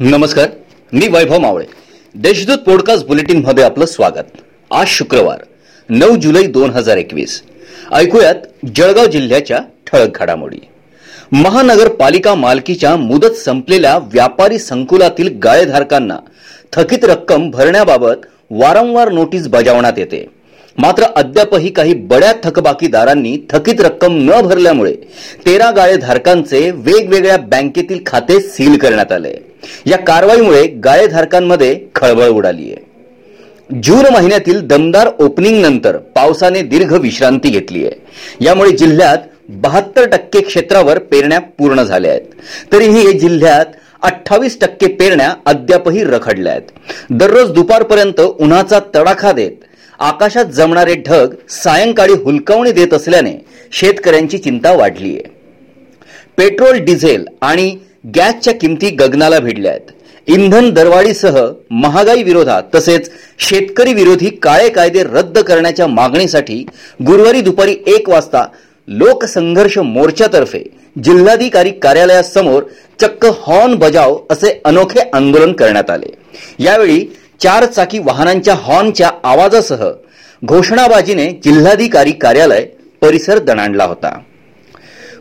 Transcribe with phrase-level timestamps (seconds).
[0.00, 0.48] नमस्कार
[0.92, 1.64] मी वैभव मावळे.
[2.14, 4.40] देशदूत पॉडकास्ट बुलेटिनमध्ये आपलं स्वागत.
[4.70, 5.38] आज शुक्रवार
[5.88, 7.42] नऊ जुलै दोन हजार एकवीस.
[7.92, 8.34] ऐकूयात
[8.76, 10.58] जळगाव जिल्ह्याच्या ठळक घडामोडी.
[11.32, 16.18] महानगरपालिका मालकीच्या मुदत संपलेल्या व्यापारी संकुलातील गाळेधारकांना
[16.72, 20.26] थकीत रक्कम भरण्याबाबत वारंवार नोटीस बजावण्यात येते.
[20.78, 24.92] मात्र अद्यापही काही बड्या थकबाकीदारांनी थकीत रक्कम न भरल्यामुळे
[25.46, 29.32] तेरा गाळेधारकांचे वेगवेगळ्या बँकेतील खाते सील करण्यात आले.
[29.86, 37.84] या कारवाईमुळे गाळेधारकांमध्ये खळबळ उडाली आहे जून महिन्यातील दमदार ओपनिंग नंतर पावसाने दीर्घ विश्रांती घेतली
[37.86, 39.26] आहे यामुळे जिल्ह्यात
[39.62, 42.22] बहात्तर टक्के क्षेत्रावर पेरण्या पूर्ण झाल्या आहेत.
[42.72, 46.70] तरीही जिल्ह्यात अठ्ठावीस टक्के पेरण्या अद्यापही रखडल्या आहेत.
[47.10, 49.64] दररोज दुपारपर्यंत उन्हाचा तडाखा देत
[49.98, 53.32] आकाशात जमणारे ढग सायंकाळी हुलकावणी देत असल्याने
[53.72, 55.22] शेतकऱ्यांची चिंता वाढली आहे.
[56.36, 57.76] पेट्रोल डिझेल आणि
[58.16, 59.90] गॅसच्या किमती गगनाला भिडल्या आहेत.
[60.26, 61.38] इंधन दरवाढीसह
[61.70, 66.64] महागाई विरोधात तसेच शेतकरी विरोधी काळे कायदे रद्द करण्याच्या मागणीसाठी
[67.06, 68.44] गुरुवारी दुपारी एक वाजता
[68.88, 70.62] लोकसंघर्ष मोर्चातर्फे
[71.04, 72.62] जिल्हाधिकारी कार्यालयासमोर
[73.00, 76.12] चक्क हॉर्न बजाव असे अनोखे आंदोलन करण्यात आले.
[76.58, 77.04] यावेळी
[77.40, 79.90] चार चाकी वाहनांच्या हॉर्नच्या आवाजासह
[80.44, 82.64] घोषणाबाजीने जिल्हाधिकारी कार्यालय
[83.00, 84.08] परिसर दणाणला होता.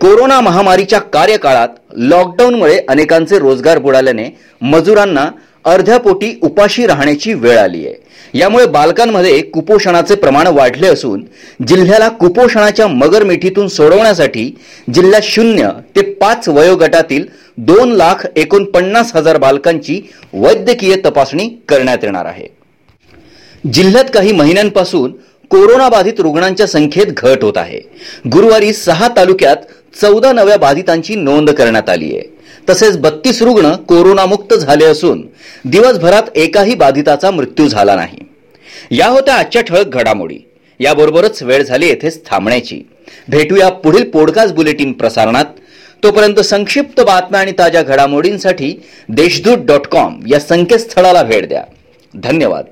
[0.00, 4.28] कोरोना महामारीच्या कार्यकाळात लॉकडाऊनमुळे अनेकांचे रोजगार बुडाल्याने
[4.62, 5.30] मजुरांना
[5.68, 7.94] अर्ध्या पोटी उपाशी राहण्याची वेळ आली आहे.
[8.34, 11.24] यामुळे बालकांमध्ये कुपोषणाचे प्रमाण वाढले असून
[11.68, 14.56] जिल्ह्याला कुपोषणाच्या मगरमिठीतून सोडवण्यासाठी
[14.94, 17.24] जिल्ह्यात शून्य ते पाच वयोगटातील
[17.56, 20.00] दोन लाख एकोणपन्नास हजार बालकांची
[20.32, 22.46] वैद्यकीय तपासणी करण्यात येणार आहे.
[23.72, 25.12] जिल्ह्यात काही महिन्यांपासून
[25.50, 27.80] कोरोनाबाधित रुग्णांच्या संख्येत घट होत आहे.
[28.32, 29.56] गुरुवारी सहा तालुक्यात
[29.94, 32.38] चौदा नव्या बाधितांची नोंद करण्यात आली आहे.
[32.70, 35.26] तसेच बत्तीस रुग्ण कोरोनामुक्त झाले असून
[35.64, 38.18] दिवसभरात एकाही बाधिताचा मृत्यू झाला नाही.
[38.90, 40.38] या होत्या आजच्या ठळक घडामोडी.
[40.80, 42.82] याबरोबरच वेळ झाली येथेच थांबण्याची.
[43.28, 45.44] भेटूया पुढील पॉडकास्ट बुलेटिन प्रसारणात.
[46.02, 51.64] तोपर्यंत संक्षिप्त बातम्या आणि ताज्या घडामोडींसाठी देशदूत डॉट कॉम या संकेतस्थळाला भेट द्या.
[52.14, 52.64] धन्यवाद.